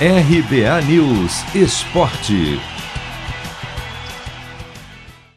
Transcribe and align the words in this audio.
RBA 0.00 0.82
News 0.88 1.44
Esporte. 1.54 2.60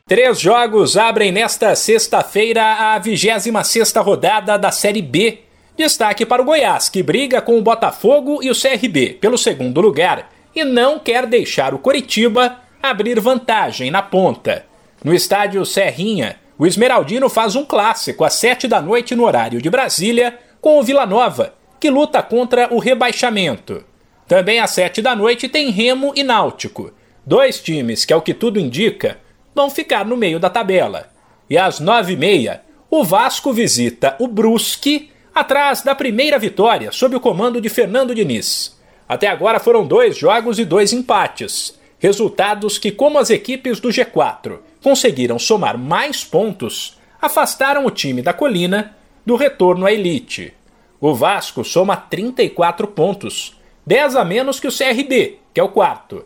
Três 0.07 0.39
jogos 0.39 0.97
abrem 0.97 1.31
nesta 1.31 1.75
sexta-feira 1.75 2.63
a 2.63 2.97
26 2.97 3.93
rodada 3.97 4.57
da 4.57 4.71
Série 4.71 5.03
B. 5.03 5.41
Destaque 5.77 6.25
para 6.25 6.41
o 6.41 6.45
Goiás, 6.45 6.89
que 6.89 7.03
briga 7.03 7.39
com 7.39 7.55
o 7.55 7.61
Botafogo 7.61 8.39
e 8.41 8.49
o 8.49 8.59
CRB 8.59 9.19
pelo 9.21 9.37
segundo 9.37 9.79
lugar 9.79 10.31
e 10.55 10.63
não 10.63 10.97
quer 10.97 11.27
deixar 11.27 11.75
o 11.75 11.79
Coritiba 11.79 12.57
abrir 12.81 13.19
vantagem 13.19 13.91
na 13.91 14.01
ponta. 14.01 14.65
No 15.03 15.13
estádio 15.13 15.63
Serrinha, 15.67 16.37
o 16.57 16.65
Esmeraldino 16.65 17.29
faz 17.29 17.55
um 17.55 17.63
clássico 17.63 18.23
às 18.23 18.33
sete 18.33 18.67
da 18.67 18.81
noite 18.81 19.15
no 19.15 19.23
horário 19.23 19.61
de 19.61 19.69
Brasília 19.69 20.39
com 20.59 20.79
o 20.79 20.83
Vila 20.83 21.05
Nova, 21.05 21.53
que 21.79 21.91
luta 21.91 22.23
contra 22.23 22.73
o 22.73 22.79
rebaixamento. 22.79 23.85
Também 24.27 24.59
às 24.59 24.71
sete 24.71 25.01
da 25.01 25.15
noite 25.15 25.47
tem 25.47 25.69
Remo 25.69 26.11
e 26.15 26.23
Náutico, 26.23 26.91
dois 27.25 27.61
times 27.61 28.03
que, 28.03 28.11
ao 28.11 28.21
que 28.21 28.33
tudo 28.33 28.59
indica, 28.59 29.17
vão 29.55 29.69
ficar 29.69 30.05
no 30.05 30.17
meio 30.17 30.39
da 30.39 30.49
tabela. 30.49 31.09
E 31.49 31.57
às 31.57 31.79
nove 31.79 32.13
e 32.13 32.17
meia, 32.17 32.61
o 32.89 33.03
Vasco 33.03 33.53
visita 33.53 34.15
o 34.19 34.27
Brusque, 34.27 35.11
atrás 35.33 35.81
da 35.81 35.93
primeira 35.93 36.39
vitória 36.39 36.91
sob 36.91 37.15
o 37.15 37.19
comando 37.19 37.61
de 37.61 37.69
Fernando 37.69 38.13
Diniz. 38.13 38.77
Até 39.07 39.27
agora 39.27 39.59
foram 39.59 39.85
dois 39.85 40.17
jogos 40.17 40.59
e 40.59 40.65
dois 40.65 40.91
empates, 40.91 41.77
resultados 41.99 42.77
que, 42.77 42.91
como 42.91 43.17
as 43.17 43.29
equipes 43.29 43.79
do 43.79 43.89
G4 43.89 44.59
conseguiram 44.83 45.39
somar 45.39 45.77
mais 45.77 46.23
pontos, 46.23 46.97
afastaram 47.21 47.85
o 47.85 47.91
time 47.91 48.21
da 48.21 48.33
Colina 48.33 48.95
do 49.25 49.35
retorno 49.35 49.85
à 49.85 49.91
elite. 49.91 50.53
O 50.99 51.13
Vasco 51.13 51.63
soma 51.63 51.95
34 51.95 52.87
pontos, 52.87 53.56
10 53.87 54.17
a 54.17 54.25
menos 54.25 54.59
que 54.59 54.67
o 54.67 54.77
CRB, 54.77 55.39
que 55.53 55.61
é 55.61 55.63
o 55.63 55.69
quarto. 55.69 56.25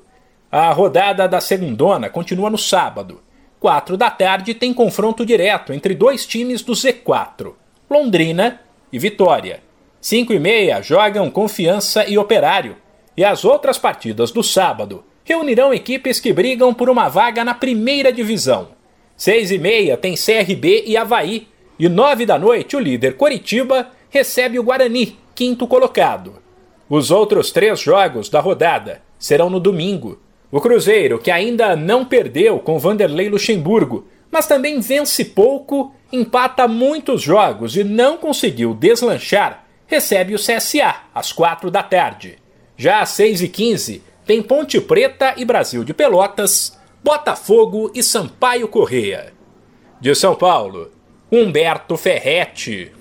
A 0.52 0.72
rodada 0.72 1.28
da 1.28 1.40
segundona 1.40 2.10
continua 2.10 2.50
no 2.50 2.58
sábado. 2.58 3.22
4 3.60 3.96
da 3.96 4.10
tarde 4.10 4.56
tem 4.56 4.74
confronto 4.74 5.24
direto 5.24 5.72
entre 5.72 5.94
dois 5.94 6.26
times 6.26 6.64
do 6.64 6.74
Z4, 6.74 7.54
Londrina 7.88 8.60
e 8.92 8.98
Vitória. 8.98 9.62
5 10.02 10.34
e 10.34 10.40
meia 10.40 10.82
jogam 10.82 11.30
Confiança 11.30 12.04
e 12.08 12.18
Operário. 12.18 12.78
E 13.16 13.24
as 13.24 13.46
outras 13.46 13.78
partidas 13.78 14.32
do 14.32 14.42
sábado 14.42 15.04
reunirão 15.24 15.72
equipes 15.72 16.20
que 16.20 16.34
brigam 16.34 16.74
por 16.74 16.90
uma 16.90 17.10
vaga 17.10 17.46
na 17.46 17.54
primeira 17.54 18.12
divisão. 18.12 18.70
6 19.16 19.52
e 19.52 19.60
meia 19.60 19.96
tem 19.96 20.16
CRB 20.16 20.86
e 20.88 20.98
Havaí. 20.98 21.48
E 21.78 21.88
9 21.88 22.26
da 22.26 22.40
noite 22.40 22.76
o 22.76 22.80
líder 22.80 23.18
Coritiba 23.18 23.92
recebe 24.10 24.58
o 24.58 24.64
Guarani, 24.64 25.16
quinto 25.36 25.68
colocado. 25.68 26.42
Os 26.94 27.10
outros 27.10 27.52
três 27.52 27.80
jogos 27.80 28.28
da 28.28 28.42
rodada 28.42 29.02
serão 29.18 29.50
no 29.50 29.62
domingo. 29.62 30.22
O 30.52 30.60
Cruzeiro, 30.60 31.20
que 31.20 31.32
ainda 31.32 31.74
não 31.74 32.04
perdeu 32.04 32.60
com 32.60 32.78
Vanderlei 32.78 33.30
Luxemburgo, 33.30 34.10
mas 34.30 34.46
também 34.46 34.82
vence 34.82 35.24
pouco, 35.24 35.96
empata 36.12 36.68
muitos 36.68 37.22
jogos 37.22 37.78
e 37.78 37.84
não 37.86 38.18
conseguiu 38.18 38.74
deslanchar, 38.74 39.66
recebe 39.88 40.36
o 40.36 40.38
CSA 40.38 41.04
às 41.16 41.32
quatro 41.32 41.72
da 41.72 41.82
tarde. 41.82 42.38
Já 42.76 43.00
às 43.00 43.12
seis 43.12 43.42
e 43.42 43.48
quinze 43.48 44.04
tem 44.26 44.44
Ponte 44.44 44.82
Preta 44.82 45.34
e 45.38 45.46
Brasil 45.46 45.86
de 45.86 45.94
Pelotas, 45.94 46.78
Botafogo 47.02 47.90
e 47.96 48.04
Sampaio 48.04 48.68
Correia. 48.68 49.32
De 50.02 50.14
São 50.14 50.36
Paulo, 50.36 50.92
Humberto 51.32 51.96
Ferretti. 51.96 52.92